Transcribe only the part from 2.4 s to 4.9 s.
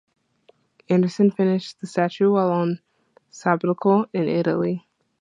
on sabbatical in Italy.